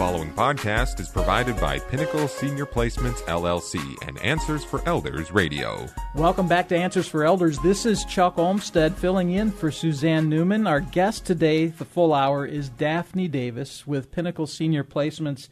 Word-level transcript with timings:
following 0.00 0.32
podcast 0.32 0.98
is 0.98 1.10
provided 1.10 1.54
by 1.60 1.78
Pinnacle 1.78 2.26
Senior 2.26 2.64
Placements 2.64 3.20
LLC 3.24 3.78
and 4.08 4.18
Answers 4.20 4.64
for 4.64 4.80
Elders 4.88 5.30
Radio. 5.30 5.86
Welcome 6.14 6.48
back 6.48 6.68
to 6.68 6.74
Answers 6.74 7.06
for 7.06 7.22
Elders. 7.22 7.58
This 7.58 7.84
is 7.84 8.06
Chuck 8.06 8.38
Olmstead 8.38 8.96
filling 8.96 9.32
in 9.32 9.50
for 9.50 9.70
Suzanne 9.70 10.30
Newman. 10.30 10.66
Our 10.66 10.80
guest 10.80 11.26
today, 11.26 11.66
the 11.66 11.84
full 11.84 12.14
hour, 12.14 12.46
is 12.46 12.70
Daphne 12.70 13.28
Davis 13.28 13.86
with 13.86 14.10
Pinnacle 14.10 14.46
Senior 14.46 14.84
Placements. 14.84 15.50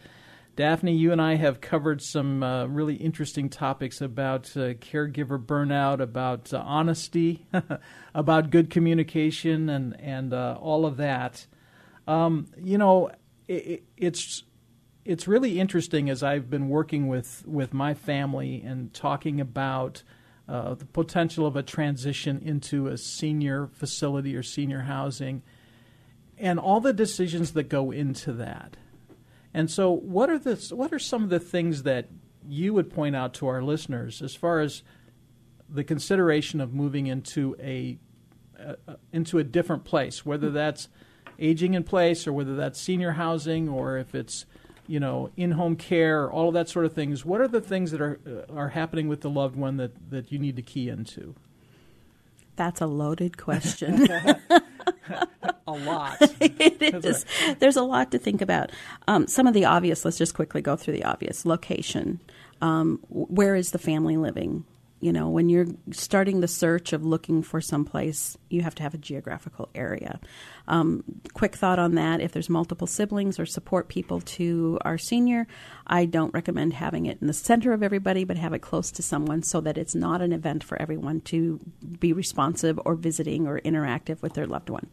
Daphne, 0.57 0.97
you 0.97 1.13
and 1.13 1.21
I 1.21 1.35
have 1.35 1.61
covered 1.61 2.01
some 2.01 2.43
uh, 2.43 2.65
really 2.69 2.95
interesting 2.95 3.51
topics 3.51 4.01
about 4.01 4.47
uh, 4.57 4.73
caregiver 4.73 5.39
burnout, 5.39 6.01
about 6.01 6.55
uh, 6.55 6.63
honesty, 6.65 7.45
about 8.15 8.49
good 8.49 8.71
communication, 8.71 9.69
and 9.69 10.01
and 10.01 10.33
uh, 10.33 10.57
all 10.59 10.87
of 10.87 10.97
that. 10.97 11.47
Um, 12.07 12.47
you 12.57 12.79
know, 12.79 13.11
it, 13.49 13.85
it's 13.97 14.45
it's 15.05 15.27
really 15.27 15.59
interesting 15.59 16.11
as 16.11 16.23
I've 16.23 16.51
been 16.51 16.69
working 16.69 17.09
with 17.09 17.45
with 17.47 17.73
my 17.73 17.95
family 17.95 18.63
and 18.65 18.93
talking 18.93 19.41
about 19.41 20.03
uh, 20.49 20.75
the 20.75 20.85
potential 20.85 21.47
of 21.47 21.57
a 21.57 21.63
transition 21.63 22.41
into 22.45 22.87
a 22.87 22.97
senior 22.97 23.67
facility 23.67 24.37
or 24.37 24.43
senior 24.43 24.81
housing, 24.81 25.43
and 26.37 26.59
all 26.59 26.81
the 26.81 26.93
decisions 26.93 27.53
that 27.53 27.65
go 27.65 27.91
into 27.91 28.33
that. 28.35 28.77
And 29.55 29.71
so, 29.71 29.91
what 29.91 30.31
are 30.31 30.39
the 30.39 30.57
what 30.75 30.93
are 30.93 30.99
some 30.99 31.25
of 31.25 31.31
the 31.31 31.41
things 31.41 31.83
that 31.85 32.09
you 32.47 32.75
would 32.75 32.91
point 32.91 33.17
out 33.17 33.35
to 33.35 33.47
our 33.47 33.63
listeners 33.63 34.23
as 34.23 34.35
far 34.35 34.61
as 34.61 34.83
the 35.69 35.85
consideration 35.85 36.61
of 36.61 36.73
moving 36.73 37.07
into 37.07 37.57
a 37.61 37.99
uh, 38.59 38.75
into 39.13 39.39
a 39.39 39.45
different 39.45 39.85
place, 39.85 40.25
whether 40.25 40.51
that's 40.51 40.89
aging 41.39 41.75
in 41.75 41.85
place 41.85 42.27
or 42.27 42.33
whether 42.33 42.57
that's 42.57 42.81
senior 42.81 43.13
housing 43.13 43.69
or 43.69 43.97
if 43.97 44.15
it's 44.15 44.47
you 44.87 44.99
know 44.99 45.31
in-home 45.37 45.77
care 45.77 46.25
or 46.25 46.33
all 46.33 46.49
of 46.49 46.55
that 46.55 46.69
sort 46.69 46.85
of 46.85 46.93
things 46.93 47.25
what 47.25 47.41
are 47.41 47.49
the 47.49 47.61
things 47.61 47.91
that 47.91 48.01
are 48.01 48.19
uh, 48.27 48.53
are 48.53 48.71
happening 48.71 49.09
with 49.09 49.21
the 49.21 49.31
loved 49.31 49.57
one 49.57 49.77
that 49.77 50.11
that 50.11 50.33
you 50.33 50.39
need 50.39 50.57
to 50.57 50.63
key 50.63 50.89
into? 50.89 51.35
That's 52.57 52.81
a 52.81 52.87
loaded 52.87 53.37
question. 53.37 54.09
A 55.67 55.73
lot. 55.73 56.17
It 56.41 57.05
is. 57.05 57.27
there's 57.59 57.77
a 57.77 57.83
lot 57.83 58.11
to 58.13 58.19
think 58.19 58.41
about. 58.41 58.71
Um, 59.07 59.27
some 59.27 59.47
of 59.47 59.53
the 59.53 59.67
obvious 59.67 60.05
let's 60.05 60.17
just 60.17 60.35
quickly 60.35 60.63
go 60.63 60.77
through 60.77 60.95
the 60.95 61.05
obvious. 61.05 61.45
Location. 61.45 62.21
Um, 62.63 63.01
where 63.09 63.55
is 63.55 63.71
the 63.71 63.79
family 63.79 64.17
living 64.17 64.65
you 65.01 65.13
know, 65.13 65.29
when 65.29 65.49
you're 65.49 65.67
starting 65.93 66.41
the 66.41 66.49
search 66.49 66.93
of 66.93 67.05
looking 67.05 67.43
for 67.43 67.61
someplace, 67.61 68.37
you 68.51 68.63
have 68.63 68.75
to 68.77 68.83
have 68.83 68.95
a 68.95 68.99
geographical 68.99 69.69
area. 69.75 70.19
Um, 70.67 71.05
quick 71.35 71.55
thought 71.55 71.79
on 71.79 71.95
that 71.95 72.21
if 72.21 72.33
there's 72.33 72.51
multiple 72.51 72.87
siblings 72.87 73.39
or 73.39 73.47
support 73.47 73.89
people 73.89 74.21
to 74.21 74.79
our 74.85 74.99
senior, 74.99 75.47
I 75.87 76.05
don't 76.05 76.35
recommend 76.35 76.75
having 76.75 77.07
it 77.07 77.19
in 77.21 77.29
the 77.29 77.33
center 77.33 77.73
of 77.73 77.83
everybody, 77.83 78.25
but 78.25 78.37
have 78.37 78.53
it 78.53 78.59
close 78.59 78.91
to 78.93 79.03
someone 79.03 79.45
so 79.45 79.61
that 79.61 79.79
it's 79.79 79.95
not 79.95 80.21
an 80.21 80.33
event 80.33 80.65
for 80.65 80.81
everyone 80.83 81.21
to 81.23 81.61
be 82.01 82.13
responsive 82.13 82.81
or 82.85 82.97
visiting 82.97 83.47
or 83.47 83.61
interactive 83.61 84.21
with 84.21 84.35
their 84.35 84.47
loved 84.47 84.69
one. 84.69 84.89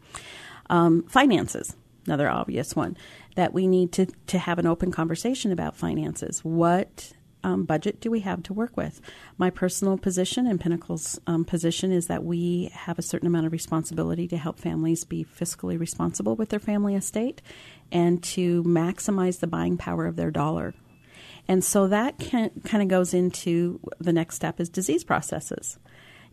Um, 0.69 1.03
finances, 1.03 1.75
another 2.05 2.29
obvious 2.29 2.75
one 2.75 2.95
that 3.35 3.53
we 3.53 3.67
need 3.67 3.91
to, 3.93 4.05
to 4.27 4.37
have 4.37 4.59
an 4.59 4.67
open 4.67 4.91
conversation 4.91 5.51
about 5.51 5.75
finances. 5.75 6.45
What 6.45 7.13
um, 7.45 7.63
budget 7.63 8.01
do 8.01 8.09
we 8.09 8.21
have 8.21 8.41
to 8.43 8.53
work 8.53 8.75
with? 8.75 8.99
My 9.37 9.51
personal 9.51 9.97
position 9.97 10.47
and 10.47 10.59
Pinnacle's 10.59 11.19
um, 11.27 11.45
position 11.45 11.91
is 11.91 12.07
that 12.07 12.25
we 12.25 12.71
have 12.73 12.97
a 12.97 13.03
certain 13.03 13.27
amount 13.27 13.45
of 13.45 13.51
responsibility 13.51 14.27
to 14.29 14.37
help 14.37 14.59
families 14.59 15.03
be 15.03 15.23
fiscally 15.23 15.79
responsible 15.79 16.35
with 16.35 16.49
their 16.49 16.59
family 16.59 16.95
estate 16.95 17.43
and 17.91 18.21
to 18.23 18.63
maximize 18.63 19.39
the 19.39 19.47
buying 19.47 19.77
power 19.77 20.07
of 20.07 20.15
their 20.15 20.31
dollar. 20.31 20.73
And 21.47 21.63
so 21.63 21.87
that 21.87 22.17
can, 22.17 22.49
kind 22.65 22.81
of 22.81 22.89
goes 22.89 23.13
into 23.13 23.79
the 23.99 24.11
next 24.11 24.35
step 24.35 24.59
is 24.59 24.67
disease 24.67 25.03
processes. 25.03 25.77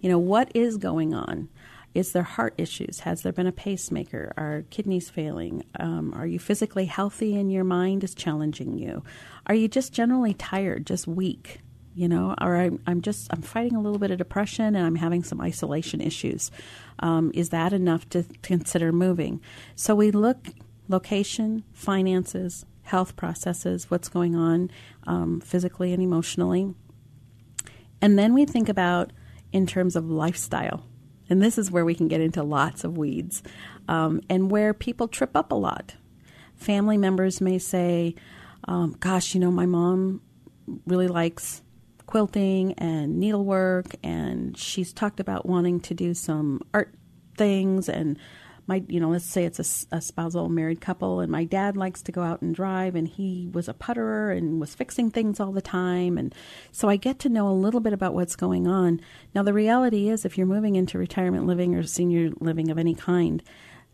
You 0.00 0.08
know, 0.08 0.18
what 0.18 0.50
is 0.54 0.78
going 0.78 1.12
on? 1.12 1.50
Is 1.94 2.12
there 2.12 2.22
heart 2.22 2.54
issues? 2.56 3.00
Has 3.00 3.22
there 3.22 3.32
been 3.32 3.47
a 3.47 3.53
pacemaker? 3.53 4.32
Are 4.36 4.64
kidneys 4.70 5.10
failing? 5.10 5.64
Um, 5.78 6.14
are 6.14 6.26
you 6.26 6.38
physically 6.38 6.86
healthy 6.86 7.36
and 7.36 7.53
your 7.53 7.64
mind 7.64 8.03
is 8.03 8.14
challenging 8.14 8.78
you? 8.78 9.03
Are 9.47 9.54
you 9.54 9.69
just 9.69 9.92
generally 9.92 10.34
tired, 10.34 10.86
just 10.86 11.06
weak? 11.06 11.60
You 11.94 12.08
know, 12.08 12.34
or 12.41 12.56
I'm, 12.56 12.81
I'm 12.86 13.02
just 13.02 13.28
I'm 13.31 13.42
fighting 13.42 13.76
a 13.76 13.81
little 13.81 13.98
bit 13.98 14.10
of 14.10 14.16
depression 14.16 14.75
and 14.75 14.78
I'm 14.78 14.94
having 14.94 15.22
some 15.22 15.42
isolation 15.42 16.00
issues. 16.00 16.50
Um, 17.00 17.31
is 17.34 17.50
that 17.50 17.75
enough 17.75 18.08
to 18.10 18.25
consider 18.41 18.92
moving? 18.92 19.42
So 19.75 19.94
we 19.94 20.10
look 20.10 20.48
location, 20.88 21.64
finances, 21.75 22.64
health 22.84 23.14
processes, 23.14 23.91
what's 23.91 24.08
going 24.08 24.34
on 24.34 24.70
um, 25.06 25.41
physically 25.41 25.92
and 25.92 26.02
emotionally, 26.02 26.75
and 28.00 28.19
then 28.19 28.32
we 28.32 28.47
think 28.47 28.70
about 28.70 29.12
in 29.52 29.66
terms 29.66 29.94
of 29.94 30.08
lifestyle 30.08 30.82
and 31.32 31.43
this 31.43 31.56
is 31.56 31.70
where 31.70 31.84
we 31.84 31.94
can 31.94 32.09
get 32.09 32.20
into 32.20 32.43
lots 32.43 32.84
of 32.84 32.98
weeds 32.98 33.43
um, 33.88 34.20
and 34.28 34.50
where 34.50 34.75
people 34.75 35.09
trip 35.09 35.34
up 35.34 35.50
a 35.50 35.54
lot. 35.54 35.94
Family 36.54 36.98
members 36.98 37.41
may 37.41 37.59
say, 37.59 38.15
um, 38.69 38.94
Gosh, 39.00 39.34
you 39.34 39.41
know, 39.41 39.50
my 39.50 39.65
mom 39.65 40.20
really 40.87 41.09
likes 41.09 41.62
quilting 42.04 42.75
and 42.75 43.19
needlework, 43.19 43.87
and 44.04 44.56
she's 44.59 44.93
talked 44.93 45.20
about 45.20 45.47
wanting 45.47 45.81
to 45.81 45.94
do 45.94 46.12
some 46.12 46.60
art 46.75 46.94
things 47.38 47.88
and 47.88 48.19
my 48.66 48.82
you 48.88 49.00
know 49.00 49.08
let's 49.08 49.24
say 49.24 49.44
it's 49.44 49.58
a, 49.92 49.96
a, 49.96 50.00
spousal 50.00 50.48
married 50.48 50.80
couple 50.80 51.20
and 51.20 51.30
my 51.30 51.44
dad 51.44 51.76
likes 51.76 52.02
to 52.02 52.12
go 52.12 52.22
out 52.22 52.42
and 52.42 52.54
drive 52.54 52.94
and 52.94 53.08
he 53.08 53.48
was 53.52 53.68
a 53.68 53.74
putterer 53.74 54.30
and 54.30 54.60
was 54.60 54.74
fixing 54.74 55.10
things 55.10 55.40
all 55.40 55.52
the 55.52 55.62
time 55.62 56.16
and 56.16 56.34
so 56.70 56.88
i 56.88 56.96
get 56.96 57.18
to 57.18 57.28
know 57.28 57.48
a 57.48 57.52
little 57.52 57.80
bit 57.80 57.92
about 57.92 58.14
what's 58.14 58.36
going 58.36 58.66
on 58.66 59.00
now 59.34 59.42
the 59.42 59.52
reality 59.52 60.08
is 60.08 60.24
if 60.24 60.36
you're 60.38 60.46
moving 60.46 60.76
into 60.76 60.98
retirement 60.98 61.46
living 61.46 61.74
or 61.74 61.82
senior 61.82 62.30
living 62.40 62.70
of 62.70 62.78
any 62.78 62.94
kind 62.94 63.42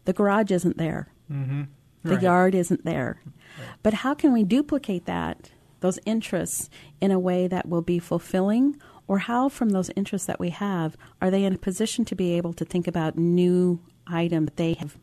the 0.05 0.13
garage 0.13 0.51
isn't 0.51 0.77
there 0.77 1.09
mm-hmm. 1.31 1.63
the 2.03 2.15
right. 2.15 2.23
yard 2.23 2.55
isn't 2.55 2.85
there 2.85 3.21
right. 3.59 3.69
but 3.83 3.95
how 3.95 4.15
can 4.15 4.33
we 4.33 4.45
duplicate 4.45 5.07
that 5.07 5.51
those 5.81 5.99
interests 6.05 6.69
in 7.01 7.11
a 7.11 7.19
way 7.19 7.47
that 7.47 7.69
will 7.69 7.83
be 7.83 7.99
fulfilling 7.99 8.77
or 9.07 9.21
how 9.21 9.49
from 9.49 9.71
those 9.71 9.91
interests 9.97 10.27
that 10.27 10.41
we 10.41 10.51
have 10.51 10.97
are 11.23 11.31
they 11.31 11.45
in 11.45 11.55
a 11.55 11.59
position 11.59 12.05
to 12.05 12.15
be 12.15 12.37
able 12.37 12.53
to 12.53 12.65
think 12.65 12.87
about 12.87 13.17
new 13.17 13.81
item 14.11 14.45
that 14.47 14.57
they 14.57 14.75
have 14.75 14.97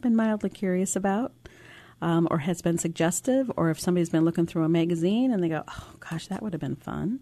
been 0.00 0.16
mildly 0.16 0.50
curious 0.50 0.96
about 0.96 1.32
um, 2.00 2.28
or 2.30 2.38
has 2.38 2.62
been 2.62 2.78
suggestive, 2.78 3.50
or 3.56 3.70
if 3.70 3.80
somebody's 3.80 4.10
been 4.10 4.24
looking 4.24 4.46
through 4.46 4.64
a 4.64 4.68
magazine 4.68 5.32
and 5.32 5.42
they 5.42 5.48
go, 5.48 5.64
oh 5.66 5.90
gosh, 5.98 6.28
that 6.28 6.42
would 6.42 6.52
have 6.52 6.60
been 6.60 6.76
fun. 6.76 7.20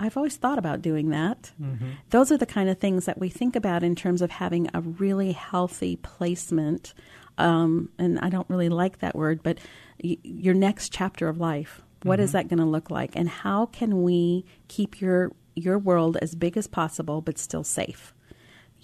I've 0.00 0.16
always 0.16 0.36
thought 0.36 0.58
about 0.58 0.82
doing 0.82 1.10
that. 1.10 1.52
Mm-hmm. 1.60 1.90
Those 2.10 2.30
are 2.30 2.36
the 2.36 2.46
kind 2.46 2.68
of 2.68 2.78
things 2.78 3.06
that 3.06 3.18
we 3.18 3.28
think 3.28 3.56
about 3.56 3.82
in 3.82 3.96
terms 3.96 4.22
of 4.22 4.30
having 4.30 4.68
a 4.72 4.80
really 4.80 5.32
healthy 5.32 5.96
placement. 5.96 6.94
Um, 7.36 7.90
and 7.98 8.18
I 8.20 8.28
don't 8.28 8.48
really 8.48 8.68
like 8.68 8.98
that 8.98 9.16
word, 9.16 9.42
but 9.42 9.58
y- 10.02 10.18
your 10.22 10.54
next 10.54 10.92
chapter 10.92 11.28
of 11.28 11.38
life. 11.38 11.82
What 12.02 12.16
mm-hmm. 12.16 12.24
is 12.24 12.32
that 12.32 12.46
going 12.46 12.60
to 12.60 12.64
look 12.64 12.90
like, 12.92 13.16
and 13.16 13.28
how 13.28 13.66
can 13.66 14.02
we 14.02 14.44
keep 14.68 15.00
your 15.00 15.32
your 15.56 15.80
world 15.80 16.16
as 16.22 16.36
big 16.36 16.56
as 16.56 16.68
possible 16.68 17.20
but 17.20 17.38
still 17.38 17.64
safe? 17.64 18.14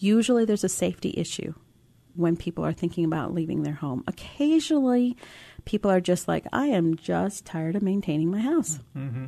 Usually 0.05 0.45
there's 0.45 0.65
a 0.65 0.69
safety 0.69 1.15
issue 1.17 1.55
when 2.15 2.37
people 2.37 2.63
are 2.63 2.75
thinking 2.75 3.07
about 3.07 3.33
leaving 3.33 3.63
their 3.63 3.73
home. 3.73 4.05
Occasionally, 4.07 5.17
people 5.65 5.91
are 5.91 6.01
just 6.01 6.29
like, 6.29 6.47
I 6.53 6.67
am 6.67 6.95
just 6.95 7.47
tired 7.47 7.75
of 7.75 7.81
maintaining 7.81 8.31
my 8.31 8.41
house. 8.41 8.81
Mm-hmm. 8.95 9.27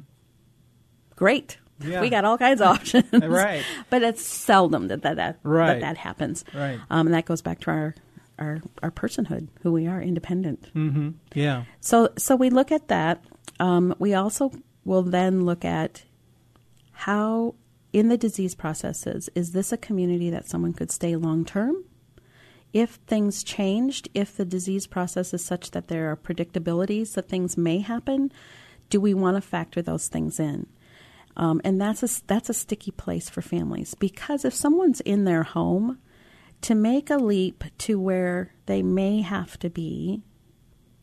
Great. 1.16 1.56
Yeah. 1.80 2.02
We 2.02 2.10
got 2.10 2.26
all 2.26 2.36
kinds 2.36 2.60
of 2.60 2.66
options. 2.66 3.10
right. 3.12 3.64
But 3.88 4.02
it's 4.02 4.22
seldom 4.22 4.88
that 4.88 5.00
that, 5.00 5.16
that, 5.16 5.38
right. 5.44 5.74
that, 5.74 5.80
that 5.80 5.96
happens. 5.96 6.44
Right. 6.54 6.78
Um, 6.90 7.06
and 7.06 7.14
that 7.14 7.24
goes 7.24 7.40
back 7.40 7.60
to 7.60 7.70
our, 7.70 7.94
our, 8.38 8.60
our 8.82 8.90
personhood, 8.90 9.48
who 9.62 9.72
we 9.72 9.86
are, 9.86 10.02
independent. 10.02 10.70
Mm-hmm. 10.74 11.10
Yeah. 11.34 11.64
So, 11.80 12.10
so 12.18 12.36
we 12.36 12.50
look 12.50 12.70
at 12.70 12.88
that. 12.88 13.24
Um, 13.58 13.94
we 13.98 14.12
also 14.12 14.52
will 14.84 15.02
then 15.02 15.46
look 15.46 15.64
at 15.64 16.04
how 16.92 17.54
in 17.96 18.08
the 18.08 18.18
disease 18.18 18.54
processes, 18.54 19.30
is 19.34 19.52
this 19.52 19.72
a 19.72 19.76
community 19.78 20.28
that 20.28 20.46
someone 20.46 20.74
could 20.74 20.90
stay 20.90 21.16
long 21.16 21.46
term? 21.46 21.82
If 22.74 22.96
things 23.06 23.42
changed, 23.42 24.10
if 24.12 24.36
the 24.36 24.44
disease 24.44 24.86
process 24.86 25.32
is 25.32 25.42
such 25.42 25.70
that 25.70 25.88
there 25.88 26.10
are 26.10 26.16
predictabilities 26.16 27.14
that 27.14 27.30
things 27.30 27.56
may 27.56 27.78
happen, 27.78 28.30
do 28.90 29.00
we 29.00 29.14
want 29.14 29.38
to 29.38 29.40
factor 29.40 29.80
those 29.80 30.08
things 30.08 30.38
in? 30.38 30.66
Um, 31.38 31.62
and 31.64 31.80
that's 31.80 32.02
a, 32.02 32.26
that's 32.26 32.50
a 32.50 32.54
sticky 32.54 32.90
place 32.90 33.30
for 33.30 33.40
families 33.40 33.94
because 33.94 34.44
if 34.44 34.52
someone's 34.52 35.00
in 35.00 35.24
their 35.24 35.44
home, 35.44 35.98
to 36.60 36.74
make 36.74 37.08
a 37.08 37.16
leap 37.16 37.64
to 37.78 37.98
where 37.98 38.52
they 38.66 38.82
may 38.82 39.22
have 39.22 39.58
to 39.60 39.70
be, 39.70 40.22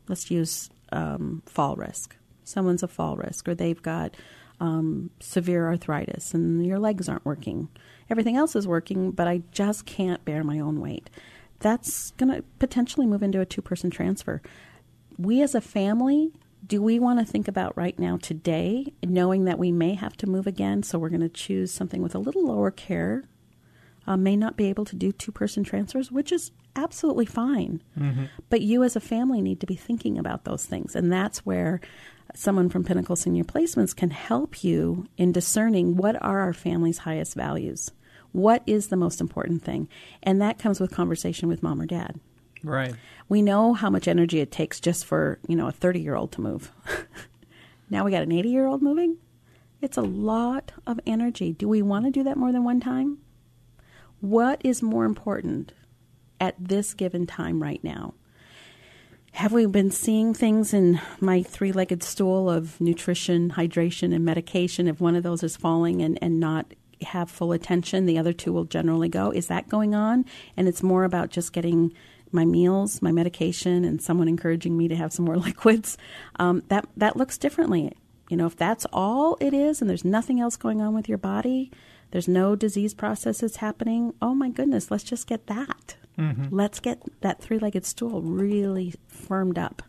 let's 0.08 0.30
use 0.30 0.70
um, 0.92 1.42
fall 1.48 1.76
risk. 1.76 2.16
Someone's 2.44 2.84
a 2.84 2.88
fall 2.88 3.18
risk, 3.18 3.48
or 3.48 3.56
they've 3.56 3.82
got 3.82 4.16
um, 4.64 5.10
severe 5.20 5.68
arthritis 5.68 6.34
and 6.34 6.66
your 6.66 6.80
legs 6.80 7.10
aren't 7.10 7.26
working. 7.26 7.68
Everything 8.10 8.38
else 8.38 8.56
is 8.56 8.66
working, 8.66 9.12
but 9.12 9.28
I 9.28 9.42
just 9.52 9.86
can't 9.86 10.24
bear 10.24 10.42
my 10.42 10.58
own 10.58 10.80
weight. 10.80 11.10
That's 11.60 12.12
going 12.12 12.34
to 12.34 12.44
potentially 12.60 13.06
move 13.06 13.22
into 13.22 13.42
a 13.42 13.46
two 13.46 13.62
person 13.62 13.90
transfer. 13.90 14.42
we 15.18 15.42
as 15.42 15.54
a 15.54 15.60
family, 15.60 16.32
do 16.66 16.82
we 16.82 16.98
want 16.98 17.20
to 17.20 17.26
think 17.26 17.50
about 17.50 17.76
right 17.76 18.00
now 18.00 18.16
today, 18.16 18.94
knowing 19.04 19.44
that 19.44 19.60
we 19.60 19.74
may 19.74 19.96
have 19.96 20.16
to 20.18 20.30
move 20.30 20.48
again? 20.48 20.82
So 20.82 20.98
we're 20.98 21.10
going 21.10 21.20
to 21.20 21.28
choose 21.28 21.74
something 21.74 22.02
with 22.02 22.16
a 22.16 22.20
little 22.20 22.48
lower 22.48 22.72
care. 22.72 23.26
Uh, 24.08 24.16
may 24.16 24.38
not 24.38 24.56
be 24.56 24.70
able 24.70 24.86
to 24.86 24.96
do 24.96 25.12
two 25.12 25.34
person 25.34 25.66
transfers, 25.66 26.10
which 26.10 26.32
is 26.32 26.52
absolutely 26.76 27.26
fine. 27.26 27.82
Mm-hmm. 27.98 28.26
But 28.50 28.62
you 28.62 28.84
as 28.84 28.96
a 28.96 29.02
family 29.02 29.42
need 29.42 29.60
to 29.62 29.66
be 29.66 29.76
thinking 29.76 30.18
about 30.18 30.44
those 30.44 30.66
things. 30.66 30.96
And 30.96 31.12
that's 31.12 31.46
where 31.46 31.82
someone 32.36 32.70
from 32.70 32.84
Pinnacle 32.84 33.16
Senior 33.16 33.44
Placements 33.44 33.96
can 33.96 34.10
help 34.10 34.64
you 34.64 35.08
in 35.18 35.32
discerning 35.32 35.96
what 35.96 36.22
are 36.22 36.42
our 36.42 36.54
family's 36.54 37.00
highest 37.00 37.36
values. 37.36 37.92
What 38.32 38.64
is 38.66 38.88
the 38.88 38.98
most 38.98 39.22
important 39.22 39.64
thing? 39.64 39.88
And 40.24 40.42
that 40.42 40.58
comes 40.58 40.80
with 40.80 40.92
conversation 40.92 41.48
with 41.48 41.62
mom 41.62 41.80
or 41.80 41.86
dad. 41.86 42.20
Right. 42.64 42.96
We 43.30 43.42
know 43.42 43.74
how 43.74 43.90
much 43.90 44.08
energy 44.08 44.40
it 44.40 44.52
takes 44.52 44.80
just 44.80 45.06
for, 45.06 45.40
you 45.48 45.56
know, 45.56 45.68
a 45.68 45.74
30-year-old 45.74 46.32
to 46.34 46.42
move. 46.42 46.72
now 47.90 48.06
we 48.06 48.12
got 48.12 48.24
an 48.24 48.32
80-year-old 48.32 48.82
moving? 48.82 49.18
It's 49.82 49.98
a 49.98 50.02
lot 50.02 50.72
of 50.88 51.00
energy. 51.06 51.52
Do 51.52 51.68
we 51.68 51.82
want 51.82 52.06
to 52.06 52.12
do 52.12 52.24
that 52.24 52.38
more 52.38 52.52
than 52.52 52.64
one 52.64 52.80
time? 52.80 53.20
What 54.22 54.62
is 54.64 54.82
more 54.82 55.04
important 55.04 55.74
at 56.44 56.56
this 56.60 56.94
given 56.94 57.26
time 57.26 57.64
right 57.64 57.82
now? 57.86 58.14
Have 59.32 59.54
we 59.54 59.66
been 59.66 59.92
seeing 59.92 60.34
things 60.34 60.74
in 60.74 61.00
my 61.22 61.42
three 61.42 61.72
legged 61.72 62.04
stool 62.04 62.50
of 62.50 62.80
nutrition, 62.82 63.52
hydration, 63.52 64.14
and 64.14 64.26
medication? 64.26 64.90
If 64.90 65.00
one 65.00 65.16
of 65.16 65.24
those 65.24 65.42
is 65.42 65.56
falling 65.56 66.02
and, 66.02 66.20
and 66.22 66.42
not 66.42 66.74
have 67.02 67.32
full 67.32 67.54
attention, 67.54 68.06
the 68.06 68.18
other 68.18 68.34
two 68.34 68.52
will 68.52 68.66
generally 68.66 69.08
go. 69.08 69.32
Is 69.32 69.48
that 69.48 69.70
going 69.70 69.96
on? 69.96 70.26
And 70.58 70.68
it's 70.68 70.84
more 70.84 71.06
about 71.06 71.30
just 71.30 71.54
getting 71.54 71.94
my 72.34 72.44
meals, 72.44 73.02
my 73.02 73.14
medication, 73.14 73.86
and 73.86 74.02
someone 74.02 74.28
encouraging 74.28 74.78
me 74.78 74.90
to 74.90 74.96
have 74.98 75.14
some 75.14 75.24
more 75.24 75.38
liquids. 75.50 75.98
Um, 76.40 76.62
that 76.68 76.88
that 76.98 77.16
looks 77.16 77.38
differently. 77.38 77.94
You 78.30 78.36
know, 78.36 78.48
if 78.48 78.58
that's 78.58 78.86
all 78.92 79.38
it 79.40 79.54
is, 79.54 79.80
and 79.80 79.90
there's 79.90 80.06
nothing 80.06 80.42
else 80.42 80.58
going 80.58 80.82
on 80.82 80.94
with 80.94 81.08
your 81.08 81.18
body, 81.18 81.72
there's 82.12 82.28
no 82.28 82.56
disease 82.56 82.94
processes 82.94 83.58
happening. 83.58 84.14
Oh 84.22 84.36
my 84.36 84.50
goodness, 84.50 84.92
let's 84.92 85.06
just 85.06 85.26
get 85.26 85.48
that. 85.48 85.96
Mm-hmm. 86.18 86.56
Let's 86.56 86.80
get 86.80 87.02
that 87.22 87.42
three 87.42 87.60
legged 87.60 87.86
stool 87.86 88.22
really 88.22 88.94
firmed 89.08 89.58
up. 89.58 89.82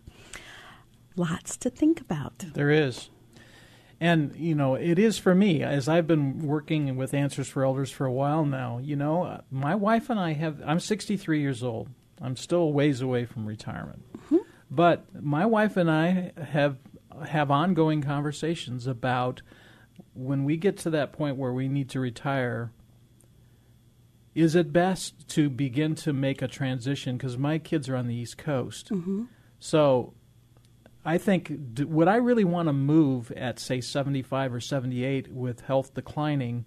Lots 1.17 1.57
to 1.59 1.71
think 1.71 2.01
about. 2.01 2.39
There 2.55 2.71
is. 2.71 3.11
And, 4.01 4.35
you 4.37 4.55
know, 4.55 4.75
it 4.75 4.99
is 4.99 5.19
for 5.19 5.35
me, 5.35 5.63
as 5.63 5.89
I've 5.89 6.07
been 6.07 6.41
working 6.41 6.97
with 6.97 7.15
Answers 7.15 7.49
for 7.49 7.65
Elders 7.65 7.91
for 7.91 8.05
a 8.05 8.13
while 8.13 8.45
now, 8.45 8.79
you 8.79 8.97
know, 8.97 9.41
my 9.51 9.75
wife 9.75 10.11
and 10.11 10.19
I 10.19 10.33
have, 10.33 10.61
I'm 10.67 10.81
63 10.81 11.41
years 11.41 11.63
old. 11.63 11.89
I'm 12.21 12.37
still 12.37 12.73
ways 12.73 13.01
away 13.01 13.25
from 13.25 13.47
retirement. 13.47 14.05
Mm-hmm. 14.17 14.39
But 14.71 15.05
my 15.23 15.47
wife 15.47 15.77
and 15.77 15.91
I 15.91 16.33
have 16.43 16.79
have 17.27 17.51
ongoing 17.51 18.03
conversations 18.03 18.87
about 18.87 19.43
when 20.15 20.45
we 20.45 20.57
get 20.57 20.77
to 20.79 20.91
that 20.91 21.13
point 21.13 21.37
where 21.37 21.53
we 21.53 21.69
need 21.69 21.89
to 21.91 22.01
retire, 22.01 22.73
is 24.35 24.55
it 24.55 24.73
best 24.73 25.29
to 25.29 25.49
begin 25.49 25.95
to 25.97 26.13
make 26.13 26.43
a 26.43 26.49
transition? 26.49 27.17
Because 27.17 27.39
my 27.39 27.59
kids 27.59 27.89
are 27.89 27.97
on 27.97 28.09
the 28.09 28.15
East 28.15 28.39
Coast. 28.39 28.91
Mm-hmm. 28.91 29.25
So 29.61 30.15
I 31.05 31.19
think, 31.19 31.53
would 31.79 32.09
I 32.09 32.17
really 32.17 32.45
want 32.45 32.69
to 32.69 32.73
move 32.73 33.31
at, 33.33 33.59
say, 33.59 33.81
75 33.81 34.55
or 34.55 34.61
78 34.61 35.33
with 35.33 35.63
health 35.63 35.95
declining? 35.95 36.67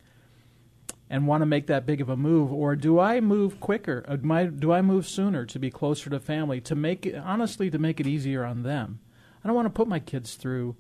and 1.10 1.26
want 1.26 1.42
to 1.42 1.46
make 1.46 1.68
that 1.68 1.86
big 1.86 2.02
of 2.02 2.10
a 2.10 2.18
move, 2.18 2.52
or 2.52 2.76
do 2.76 3.00
I 3.00 3.22
move 3.22 3.60
quicker? 3.60 4.04
Uh, 4.08 4.18
do 4.18 4.72
I 4.72 4.82
move 4.82 5.08
sooner 5.08 5.46
to 5.46 5.60
be 5.60 5.70
closer 5.70 6.10
to 6.10 6.20
family? 6.20 6.60
To 6.62 6.76
make 6.76 7.06
it, 7.06 7.16
honestly, 7.16 7.70
to 7.70 7.78
make 7.78 8.00
it 8.00 8.08
easier 8.08 8.44
on 8.44 8.64
them. 8.64 9.00
I 9.44 9.48
don't 9.48 9.56
want 9.56 9.68
to 9.68 9.74
put 9.74 9.88
my 9.88 10.00
kids 10.00 10.36
through 10.36 10.76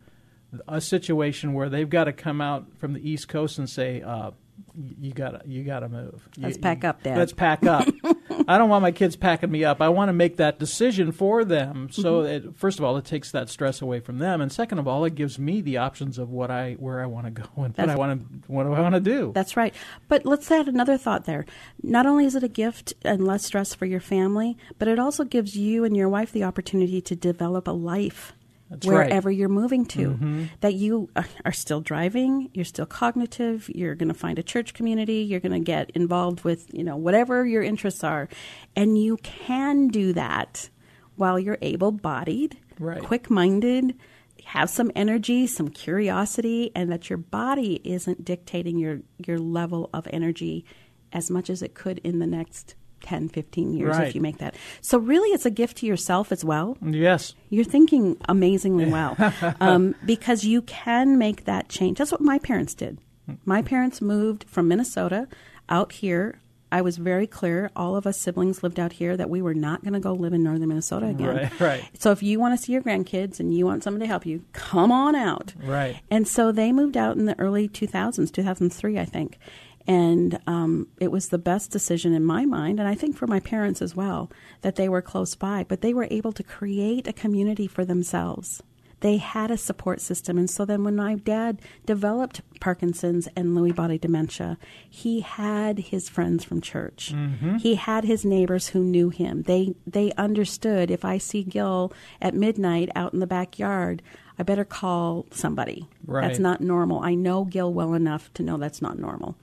a 0.67 0.81
situation 0.81 1.53
where 1.53 1.69
they've 1.69 1.89
got 1.89 2.05
to 2.05 2.13
come 2.13 2.41
out 2.41 2.77
from 2.77 2.93
the 2.93 3.09
East 3.09 3.27
Coast 3.29 3.57
and 3.57 3.69
say, 3.69 4.01
uh, 4.01 4.31
"You 4.75 5.11
got 5.11 5.31
to, 5.31 5.41
you 5.47 5.63
got 5.63 5.79
to 5.79 5.89
move. 5.89 6.27
Let's 6.37 6.57
you, 6.57 6.61
pack 6.61 6.83
up, 6.83 7.03
Dad. 7.03 7.17
Let's 7.17 7.33
pack 7.33 7.65
up." 7.65 7.87
I 8.47 8.57
don't 8.57 8.69
want 8.69 8.81
my 8.81 8.91
kids 8.91 9.15
packing 9.15 9.51
me 9.51 9.63
up. 9.65 9.81
I 9.81 9.89
want 9.89 10.09
to 10.09 10.13
make 10.13 10.37
that 10.37 10.59
decision 10.59 11.11
for 11.11 11.43
them. 11.43 11.89
So, 11.91 12.21
mm-hmm. 12.21 12.49
it, 12.49 12.57
first 12.57 12.79
of 12.79 12.85
all, 12.85 12.95
it 12.97 13.05
takes 13.05 13.31
that 13.31 13.49
stress 13.49 13.81
away 13.81 13.99
from 13.99 14.19
them, 14.19 14.41
and 14.41 14.51
second 14.51 14.79
of 14.79 14.87
all, 14.87 15.03
it 15.05 15.15
gives 15.15 15.37
me 15.39 15.61
the 15.61 15.77
options 15.77 16.17
of 16.17 16.29
what 16.29 16.51
I 16.51 16.73
where 16.73 17.01
I 17.01 17.05
want 17.05 17.25
to 17.25 17.31
go 17.31 17.47
and 17.63 17.73
That's, 17.73 17.87
what 17.87 17.95
I 17.95 17.95
want 17.95 18.43
to 18.43 18.51
what 18.51 18.63
do 18.63 18.73
I 18.73 18.81
want 18.81 18.95
to 18.95 19.01
do. 19.01 19.31
That's 19.33 19.57
right. 19.57 19.73
But 20.07 20.25
let's 20.25 20.49
add 20.51 20.67
another 20.67 20.97
thought 20.97 21.25
there. 21.25 21.45
Not 21.81 22.05
only 22.05 22.25
is 22.25 22.35
it 22.35 22.43
a 22.43 22.47
gift 22.47 22.93
and 23.03 23.25
less 23.25 23.45
stress 23.45 23.73
for 23.73 23.85
your 23.85 23.99
family, 23.99 24.57
but 24.77 24.87
it 24.87 24.99
also 24.99 25.23
gives 25.23 25.57
you 25.57 25.83
and 25.83 25.95
your 25.95 26.09
wife 26.09 26.31
the 26.31 26.43
opportunity 26.43 27.01
to 27.01 27.15
develop 27.15 27.67
a 27.67 27.71
life 27.71 28.33
that's 28.69 28.85
wherever 28.85 29.29
right. 29.29 29.37
you're 29.37 29.49
moving 29.49 29.85
to. 29.87 30.09
Mm-hmm. 30.09 30.45
That 30.61 30.73
you 30.73 31.09
are 31.45 31.51
still 31.51 31.81
driving, 31.81 32.49
you're 32.53 32.65
still 32.65 32.85
cognitive, 32.85 33.69
you're 33.73 33.95
going 33.95 34.09
to 34.09 34.13
find 34.13 34.37
a 34.37 34.43
church 34.43 34.73
community, 34.73 35.21
you're 35.21 35.39
going 35.39 35.53
to 35.53 35.59
get 35.59 35.89
involved 35.91 36.43
with, 36.43 36.73
you 36.73 36.83
know, 36.83 36.97
whatever 36.97 37.45
your 37.45 37.63
interests 37.63 38.03
are. 38.03 38.27
And 38.75 39.01
you 39.01 39.17
can 39.17 39.87
do 39.87 40.13
that 40.13 40.69
while 41.15 41.39
you're 41.39 41.57
able 41.61 41.91
bodied, 41.91 42.57
right. 42.79 43.01
quick 43.01 43.29
minded, 43.29 43.97
have 44.45 44.69
some 44.69 44.91
energy, 44.95 45.47
some 45.47 45.69
curiosity, 45.69 46.71
and 46.75 46.91
that 46.91 47.09
your 47.09 47.17
body 47.17 47.81
isn't 47.83 48.23
dictating 48.23 48.77
your, 48.77 49.01
your 49.25 49.39
level 49.39 49.89
of 49.93 50.07
energy 50.11 50.65
as 51.11 51.29
much 51.29 51.49
as 51.49 51.61
it 51.61 51.73
could 51.73 51.99
in 51.99 52.19
the 52.19 52.27
next 52.27 52.75
10, 53.01 53.29
15 53.29 53.73
years 53.73 53.97
right. 53.97 54.07
if 54.07 54.15
you 54.15 54.21
make 54.21 54.37
that. 54.37 54.55
So, 54.81 54.97
really, 54.97 55.29
it's 55.29 55.45
a 55.45 55.51
gift 55.51 55.77
to 55.77 55.85
yourself 55.85 56.31
as 56.31 56.43
well. 56.43 56.77
Yes. 56.81 57.33
You're 57.49 57.65
thinking 57.65 58.17
amazingly 58.27 58.85
well 58.85 59.15
um, 59.59 59.95
because 60.05 60.43
you 60.43 60.61
can 60.63 61.17
make 61.17 61.45
that 61.45 61.69
change. 61.69 61.97
That's 61.97 62.11
what 62.11 62.21
my 62.21 62.39
parents 62.39 62.73
did. 62.73 62.99
My 63.45 63.61
parents 63.61 64.01
moved 64.01 64.45
from 64.47 64.67
Minnesota 64.67 65.27
out 65.69 65.91
here. 65.91 66.39
I 66.69 66.81
was 66.81 66.97
very 66.97 67.27
clear, 67.27 67.71
all 67.77 67.95
of 67.95 68.05
us 68.05 68.19
siblings 68.19 68.61
lived 68.61 68.77
out 68.77 68.91
here, 68.91 69.15
that 69.15 69.29
we 69.29 69.41
were 69.41 69.53
not 69.53 69.83
going 69.83 69.93
to 69.93 70.01
go 70.01 70.11
live 70.11 70.33
in 70.33 70.43
northern 70.43 70.67
Minnesota 70.67 71.07
again. 71.07 71.35
Right, 71.35 71.59
right. 71.61 71.89
So, 71.97 72.11
if 72.11 72.21
you 72.21 72.39
want 72.39 72.57
to 72.57 72.63
see 72.63 72.73
your 72.73 72.81
grandkids 72.81 73.39
and 73.39 73.53
you 73.53 73.65
want 73.65 73.83
someone 73.83 74.01
to 74.01 74.07
help 74.07 74.25
you, 74.25 74.43
come 74.51 74.91
on 74.91 75.15
out. 75.15 75.53
Right. 75.63 76.01
And 76.11 76.27
so 76.27 76.51
they 76.51 76.73
moved 76.73 76.97
out 76.97 77.15
in 77.15 77.25
the 77.25 77.39
early 77.39 77.69
2000s, 77.69 78.31
2003, 78.31 78.99
I 78.99 79.05
think. 79.05 79.37
And 79.87 80.39
um, 80.47 80.87
it 80.99 81.11
was 81.11 81.29
the 81.29 81.37
best 81.37 81.71
decision 81.71 82.13
in 82.13 82.25
my 82.25 82.45
mind, 82.45 82.79
and 82.79 82.89
I 82.89 82.93
think 82.93 83.15
for 83.15 83.25
my 83.25 83.39
parents 83.39 83.81
as 83.81 83.95
well, 83.95 84.29
that 84.61 84.75
they 84.75 84.89
were 84.89 85.01
close 85.01 85.33
by. 85.33 85.63
But 85.63 85.81
they 85.81 85.93
were 85.93 86.07
able 86.11 86.33
to 86.33 86.43
create 86.43 87.07
a 87.07 87.13
community 87.13 87.67
for 87.67 87.85
themselves. 87.85 88.61
They 89.01 89.17
had 89.17 89.51
a 89.51 89.57
support 89.57 90.01
system. 90.01 90.37
And 90.37 90.49
so 90.49 90.65
then 90.65 90.83
when 90.83 90.95
my 90.95 91.15
dad 91.15 91.61
developed 91.85 92.41
Parkinson's 92.59 93.27
and 93.35 93.55
Lewy 93.55 93.75
body 93.75 93.97
dementia, 93.97 94.57
he 94.89 95.21
had 95.21 95.77
his 95.79 96.09
friends 96.09 96.43
from 96.43 96.61
church. 96.61 97.13
Mm-hmm. 97.13 97.57
He 97.57 97.75
had 97.75 98.05
his 98.05 98.25
neighbors 98.25 98.69
who 98.69 98.83
knew 98.83 99.09
him. 99.09 99.43
They, 99.43 99.75
they 99.85 100.11
understood 100.13 100.89
if 100.89 101.05
I 101.05 101.19
see 101.19 101.43
Gil 101.43 101.93
at 102.21 102.33
midnight 102.33 102.89
out 102.95 103.13
in 103.13 103.19
the 103.19 103.27
backyard, 103.27 104.01
I 104.39 104.43
better 104.43 104.65
call 104.65 105.25
somebody. 105.31 105.87
Right. 106.05 106.27
That's 106.27 106.39
not 106.39 106.61
normal. 106.61 107.01
I 107.01 107.13
know 107.13 107.45
Gil 107.45 107.71
well 107.71 107.93
enough 107.93 108.33
to 108.35 108.43
know 108.43 108.57
that's 108.57 108.81
not 108.81 108.97
normal 108.97 109.35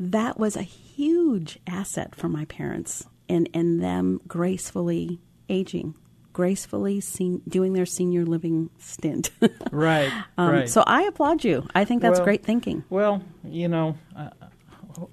that 0.00 0.38
was 0.38 0.56
a 0.56 0.62
huge 0.62 1.58
asset 1.66 2.14
for 2.14 2.26
my 2.26 2.46
parents 2.46 3.04
and, 3.28 3.48
and 3.52 3.82
them 3.82 4.18
gracefully 4.26 5.20
aging, 5.50 5.94
gracefully 6.32 7.00
sen- 7.00 7.42
doing 7.48 7.72
their 7.72 7.86
senior 7.86 8.24
living 8.24 8.70
stint. 8.78 9.30
right, 9.72 10.12
um, 10.38 10.50
right. 10.50 10.68
So 10.68 10.82
I 10.86 11.02
applaud 11.02 11.44
you. 11.44 11.66
I 11.74 11.84
think 11.84 12.02
that's 12.02 12.18
well, 12.18 12.24
great 12.24 12.44
thinking. 12.44 12.84
Well, 12.90 13.22
you 13.44 13.68
know, 13.68 13.96
uh, 14.16 14.30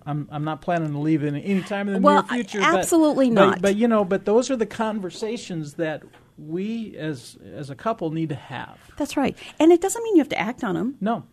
I'm 0.05 0.27
I'm 0.31 0.43
not 0.43 0.61
planning 0.61 0.91
to 0.91 0.99
leave 0.99 1.23
in 1.23 1.35
any 1.35 1.61
time 1.61 1.87
in 1.87 1.95
the 1.95 1.99
well, 2.01 2.23
near 2.23 2.43
future. 2.43 2.61
Absolutely 2.61 3.29
but, 3.29 3.33
not. 3.33 3.53
But, 3.55 3.61
but 3.61 3.75
you 3.75 3.87
know, 3.87 4.03
but 4.03 4.25
those 4.25 4.51
are 4.51 4.55
the 4.55 4.65
conversations 4.65 5.75
that 5.75 6.03
we 6.37 6.95
as 6.97 7.37
as 7.53 7.69
a 7.69 7.75
couple 7.75 8.11
need 8.11 8.29
to 8.29 8.35
have. 8.35 8.77
That's 8.97 9.17
right, 9.17 9.37
and 9.59 9.71
it 9.71 9.81
doesn't 9.81 10.03
mean 10.03 10.15
you 10.15 10.21
have 10.21 10.29
to 10.29 10.39
act 10.39 10.63
on 10.63 10.75
them. 10.75 10.95
No, 11.01 11.23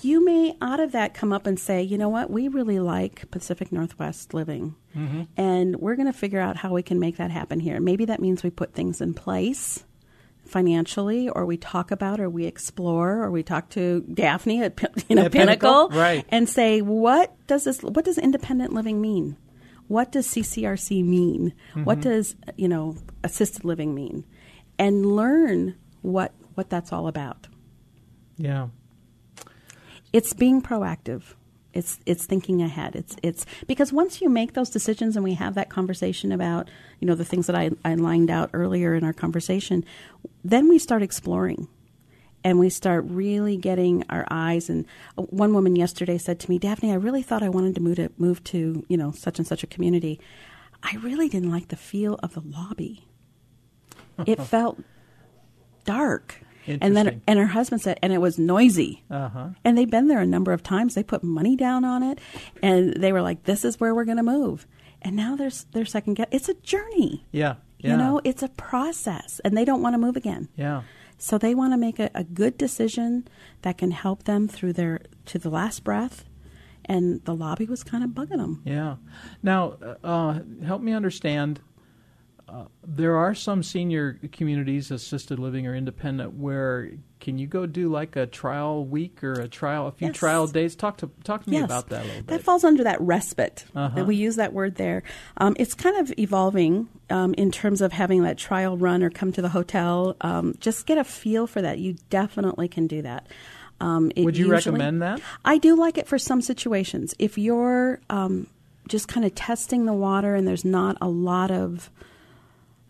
you 0.00 0.24
may 0.24 0.56
out 0.60 0.80
of 0.80 0.92
that 0.92 1.14
come 1.14 1.32
up 1.32 1.46
and 1.46 1.58
say, 1.58 1.82
you 1.82 1.98
know 1.98 2.08
what, 2.08 2.30
we 2.30 2.48
really 2.48 2.80
like 2.80 3.30
Pacific 3.30 3.70
Northwest 3.70 4.34
living. 4.34 4.74
Mm-hmm. 4.96 5.22
And 5.36 5.76
we're 5.76 5.96
going 5.96 6.10
to 6.10 6.18
figure 6.18 6.40
out 6.40 6.56
how 6.56 6.72
we 6.72 6.82
can 6.82 6.98
make 6.98 7.18
that 7.18 7.30
happen 7.30 7.60
here. 7.60 7.80
Maybe 7.80 8.06
that 8.06 8.20
means 8.20 8.42
we 8.42 8.50
put 8.50 8.74
things 8.74 9.00
in 9.00 9.14
place 9.14 9.84
financially, 10.44 11.28
or 11.28 11.46
we 11.46 11.56
talk 11.56 11.90
about, 11.90 12.20
or 12.20 12.28
we 12.28 12.46
explore, 12.46 13.22
or 13.22 13.30
we 13.30 13.42
talk 13.42 13.70
to 13.70 14.00
Daphne 14.12 14.62
at 14.62 14.78
you 15.08 15.16
know, 15.16 15.28
Pinnacle, 15.28 15.88
Pinnacle, 15.88 15.88
right. 15.90 16.26
and 16.28 16.48
say, 16.48 16.82
what 16.82 17.34
does 17.46 17.64
this, 17.64 17.82
what 17.82 18.04
does 18.04 18.18
independent 18.18 18.72
living 18.72 19.00
mean? 19.00 19.36
What 19.88 20.12
does 20.12 20.26
CCRC 20.26 21.04
mean? 21.04 21.54
Mm-hmm. 21.70 21.84
What 21.84 22.00
does 22.00 22.34
you 22.56 22.68
know 22.68 22.96
assisted 23.22 23.64
living 23.64 23.94
mean? 23.94 24.24
And 24.78 25.04
learn 25.04 25.76
what 26.00 26.32
what 26.54 26.70
that's 26.70 26.92
all 26.92 27.08
about. 27.08 27.48
Yeah. 28.36 28.68
It's 30.12 30.32
being 30.32 30.62
proactive. 30.62 31.34
It's 31.72 31.98
it's 32.04 32.26
thinking 32.26 32.60
ahead. 32.60 32.94
It's 32.94 33.16
it's 33.22 33.46
because 33.66 33.92
once 33.92 34.20
you 34.20 34.28
make 34.28 34.52
those 34.52 34.68
decisions 34.68 35.16
and 35.16 35.24
we 35.24 35.34
have 35.34 35.54
that 35.54 35.70
conversation 35.70 36.30
about 36.30 36.68
you 37.00 37.06
know 37.06 37.14
the 37.14 37.24
things 37.24 37.46
that 37.46 37.56
I, 37.56 37.70
I 37.84 37.94
lined 37.94 38.30
out 38.30 38.50
earlier 38.52 38.94
in 38.94 39.04
our 39.04 39.14
conversation, 39.14 39.84
then 40.44 40.68
we 40.68 40.78
start 40.78 41.02
exploring 41.02 41.68
and 42.44 42.58
we 42.58 42.68
start 42.68 43.04
really 43.08 43.56
getting 43.56 44.04
our 44.10 44.26
eyes 44.30 44.68
and 44.68 44.84
one 45.14 45.54
woman 45.54 45.76
yesterday 45.76 46.18
said 46.18 46.40
to 46.40 46.50
me 46.50 46.58
daphne 46.58 46.90
i 46.90 46.94
really 46.94 47.22
thought 47.22 47.42
i 47.42 47.48
wanted 47.48 47.74
to 47.74 47.80
move 47.80 47.96
to 47.96 48.10
move 48.16 48.42
to 48.44 48.84
you 48.88 48.96
know 48.96 49.12
such 49.12 49.38
and 49.38 49.46
such 49.46 49.62
a 49.62 49.66
community 49.66 50.20
i 50.82 50.96
really 50.96 51.28
didn't 51.28 51.50
like 51.50 51.68
the 51.68 51.76
feel 51.76 52.18
of 52.22 52.34
the 52.34 52.40
lobby 52.40 53.06
it 54.26 54.40
felt 54.42 54.78
dark 55.84 56.40
and 56.66 56.96
then 56.96 57.22
and 57.26 57.38
her 57.38 57.46
husband 57.46 57.82
said 57.82 57.98
and 58.02 58.12
it 58.12 58.18
was 58.18 58.38
noisy. 58.38 59.02
Uh-huh. 59.10 59.48
and 59.64 59.76
they've 59.76 59.90
been 59.90 60.08
there 60.08 60.20
a 60.20 60.26
number 60.26 60.52
of 60.52 60.62
times. 60.62 60.94
They 60.94 61.02
put 61.02 61.22
money 61.22 61.56
down 61.56 61.84
on 61.84 62.02
it 62.02 62.18
and 62.62 62.94
they 62.94 63.12
were 63.12 63.22
like 63.22 63.44
this 63.44 63.64
is 63.64 63.80
where 63.80 63.94
we're 63.94 64.04
going 64.04 64.18
to 64.18 64.22
move. 64.22 64.66
And 65.02 65.16
now 65.16 65.36
there's 65.36 65.64
their 65.72 65.84
second 65.84 66.14
guess 66.14 66.28
it's 66.30 66.48
a 66.48 66.54
journey. 66.54 67.24
Yeah, 67.32 67.56
yeah. 67.78 67.92
you 67.92 67.96
know 67.96 68.20
it's 68.24 68.42
a 68.42 68.48
process 68.48 69.40
and 69.44 69.56
they 69.56 69.64
don't 69.64 69.82
want 69.82 69.94
to 69.94 69.98
move 69.98 70.16
again. 70.16 70.48
Yeah. 70.56 70.82
So 71.18 71.38
they 71.38 71.54
want 71.54 71.72
to 71.72 71.76
make 71.76 72.00
a, 72.00 72.10
a 72.14 72.24
good 72.24 72.58
decision 72.58 73.28
that 73.62 73.78
can 73.78 73.92
help 73.92 74.24
them 74.24 74.48
through 74.48 74.72
their 74.72 75.02
to 75.26 75.38
the 75.38 75.50
last 75.50 75.84
breath 75.84 76.24
and 76.84 77.24
the 77.24 77.34
lobby 77.34 77.66
was 77.66 77.82
kind 77.82 78.02
of 78.04 78.10
bugging 78.10 78.38
them. 78.38 78.62
Yeah. 78.64 78.96
Now, 79.42 79.76
uh, 80.02 80.40
help 80.64 80.82
me 80.82 80.92
understand 80.92 81.60
uh, 82.52 82.64
there 82.86 83.16
are 83.16 83.34
some 83.34 83.62
senior 83.62 84.18
communities, 84.30 84.90
assisted 84.90 85.38
living 85.38 85.66
or 85.66 85.74
independent, 85.74 86.34
where 86.34 86.90
can 87.18 87.38
you 87.38 87.46
go 87.46 87.64
do 87.64 87.88
like 87.88 88.14
a 88.14 88.26
trial 88.26 88.84
week 88.84 89.24
or 89.24 89.32
a 89.32 89.48
trial, 89.48 89.86
a 89.86 89.92
few 89.92 90.08
yes. 90.08 90.16
trial 90.16 90.46
days? 90.46 90.76
Talk 90.76 90.98
to 90.98 91.10
talk 91.24 91.44
to 91.44 91.50
me 91.50 91.60
about 91.60 91.88
that 91.88 92.04
a 92.04 92.08
little 92.08 92.22
bit. 92.22 92.26
That 92.26 92.42
falls 92.42 92.62
under 92.62 92.84
that 92.84 93.00
respite. 93.00 93.64
Uh-huh. 93.74 94.04
We 94.04 94.16
use 94.16 94.36
that 94.36 94.52
word 94.52 94.74
there. 94.74 95.02
Um, 95.38 95.56
it's 95.58 95.72
kind 95.72 95.96
of 95.96 96.12
evolving 96.18 96.88
um, 97.08 97.32
in 97.34 97.50
terms 97.52 97.80
of 97.80 97.92
having 97.92 98.22
that 98.24 98.36
trial 98.36 98.76
run 98.76 99.02
or 99.02 99.08
come 99.08 99.32
to 99.32 99.40
the 99.40 99.48
hotel. 99.48 100.16
Um, 100.20 100.54
just 100.60 100.84
get 100.84 100.98
a 100.98 101.04
feel 101.04 101.46
for 101.46 101.62
that. 101.62 101.78
You 101.78 101.96
definitely 102.10 102.68
can 102.68 102.86
do 102.86 103.00
that. 103.00 103.28
Um, 103.80 104.12
Would 104.16 104.36
you 104.36 104.48
usually, 104.48 104.50
recommend 104.50 105.00
that? 105.00 105.22
I 105.42 105.56
do 105.56 105.74
like 105.74 105.96
it 105.96 106.06
for 106.06 106.18
some 106.18 106.42
situations. 106.42 107.14
If 107.18 107.38
you're 107.38 108.00
um, 108.10 108.46
just 108.88 109.08
kind 109.08 109.24
of 109.24 109.34
testing 109.34 109.86
the 109.86 109.94
water 109.94 110.34
and 110.34 110.46
there's 110.46 110.66
not 110.66 110.98
a 111.00 111.08
lot 111.08 111.50
of 111.50 111.90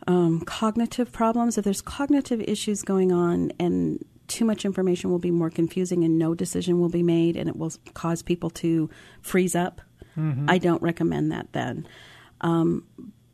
um, 0.06 0.40
cognitive 0.40 1.12
problems, 1.12 1.58
if 1.58 1.64
there's 1.64 1.82
cognitive 1.82 2.40
issues 2.40 2.82
going 2.82 3.12
on 3.12 3.52
and 3.58 4.04
too 4.28 4.44
much 4.44 4.64
information 4.64 5.10
will 5.10 5.18
be 5.18 5.30
more 5.30 5.50
confusing 5.50 6.04
and 6.04 6.18
no 6.18 6.34
decision 6.34 6.80
will 6.80 6.88
be 6.88 7.02
made 7.02 7.36
and 7.36 7.48
it 7.48 7.56
will 7.56 7.72
cause 7.94 8.22
people 8.22 8.50
to 8.50 8.88
freeze 9.20 9.54
up, 9.54 9.80
mm-hmm. 10.16 10.46
I 10.48 10.58
don't 10.58 10.82
recommend 10.82 11.32
that 11.32 11.52
then. 11.52 11.86
Um, 12.40 12.86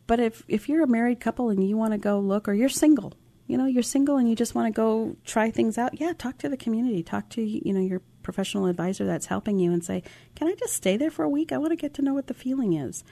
but 0.06 0.20
if, 0.20 0.42
if 0.48 0.68
you're 0.68 0.82
a 0.82 0.88
married 0.88 1.20
couple 1.20 1.50
and 1.50 1.66
you 1.66 1.76
want 1.76 1.92
to 1.92 1.98
go 1.98 2.18
look, 2.18 2.48
or 2.48 2.54
you're 2.54 2.68
single, 2.68 3.12
you 3.46 3.56
know, 3.56 3.66
you're 3.66 3.82
single 3.82 4.16
and 4.16 4.28
you 4.28 4.36
just 4.36 4.54
want 4.54 4.66
to 4.66 4.76
go 4.76 5.16
try 5.24 5.50
things 5.50 5.78
out, 5.78 6.00
yeah, 6.00 6.12
talk 6.16 6.38
to 6.38 6.48
the 6.48 6.56
community, 6.56 7.02
talk 7.02 7.28
to, 7.30 7.42
you 7.42 7.72
know, 7.72 7.80
your 7.80 8.02
professional 8.22 8.66
advisor 8.66 9.06
that's 9.06 9.26
helping 9.26 9.58
you 9.58 9.72
and 9.72 9.82
say, 9.82 10.02
can 10.34 10.48
I 10.48 10.54
just 10.54 10.74
stay 10.74 10.96
there 10.96 11.10
for 11.10 11.24
a 11.24 11.28
week? 11.28 11.52
I 11.52 11.58
want 11.58 11.72
to 11.72 11.76
get 11.76 11.94
to 11.94 12.02
know 12.02 12.12
what 12.12 12.26
the 12.26 12.34
feeling 12.34 12.74
is. 12.74 13.04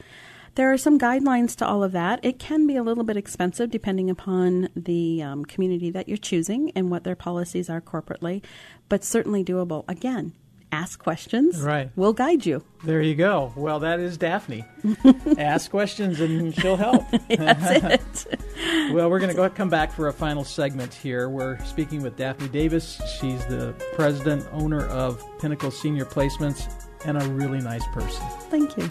There 0.57 0.73
are 0.73 0.79
some 0.79 0.99
guidelines 0.99 1.55
to 1.57 1.67
all 1.67 1.85
of 1.85 1.93
that. 1.93 2.19
It 2.25 2.39
can 2.39 2.67
be 2.67 2.77
a 2.77 2.83
little 2.83 3.05
bit 3.05 3.19
expensive 3.19 3.71
depending 3.71 4.09
upon 4.09 4.71
the 4.75 5.23
um, 5.23 5.45
community 5.45 5.91
that 5.91 6.09
you're 6.09 6.17
choosing 6.17 6.73
and 6.75 6.91
what 6.91 7.05
their 7.05 7.15
policies 7.15 7.69
are 7.69 7.83
corporately, 7.83 8.43
but 8.89 9.05
certainly 9.05 9.45
doable. 9.45 9.85
Again, 9.87 10.33
ask 10.73 10.99
questions. 10.99 11.61
Right. 11.61 11.91
We'll 11.95 12.15
guide 12.15 12.47
you. 12.47 12.65
There 12.85 13.03
you 13.03 13.15
go. 13.15 13.53
Well, 13.55 13.81
that 13.81 14.01
is 14.01 14.17
Daphne. 14.17 14.65
ask 15.39 15.71
questions 15.71 16.21
and 16.21 16.55
she'll 16.55 16.79
help. 16.79 17.05
That's 17.29 18.25
it. 18.25 18.41
well, 18.95 19.11
we're 19.11 19.19
going 19.19 19.31
to 19.31 19.37
go 19.37 19.51
come 19.51 19.69
back 19.69 19.93
for 19.93 20.09
a 20.09 20.13
final 20.13 20.43
segment 20.43 20.95
here. 20.95 21.29
We're 21.29 21.63
speaking 21.67 22.03
with 22.03 22.17
Daphne 22.17 22.49
Davis. 22.49 22.99
She's 23.21 23.45
the 23.45 23.75
president, 23.93 24.47
owner 24.53 24.87
of 24.87 25.23
Pinnacle 25.39 25.71
Senior 25.71 26.07
Placements, 26.07 26.73
and 27.05 27.21
a 27.21 27.29
really 27.29 27.61
nice 27.61 27.87
person. 27.89 28.27
Thank 28.49 28.75
you. 28.79 28.91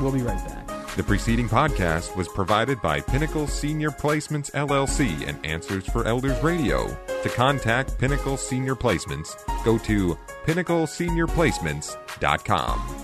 we'll 0.00 0.10
be 0.10 0.22
right 0.22 0.42
back. 0.48 0.73
The 0.96 1.02
preceding 1.02 1.48
podcast 1.48 2.14
was 2.14 2.28
provided 2.28 2.80
by 2.80 3.00
Pinnacle 3.00 3.48
Senior 3.48 3.90
Placements 3.90 4.52
LLC 4.52 5.26
and 5.26 5.44
Answers 5.44 5.84
for 5.88 6.06
Elders 6.06 6.40
Radio. 6.40 6.96
To 7.24 7.28
contact 7.30 7.98
Pinnacle 7.98 8.36
Senior 8.36 8.76
Placements, 8.76 9.34
go 9.64 9.76
to 9.78 10.16
pinnacleseniorplacements.com. 10.46 13.03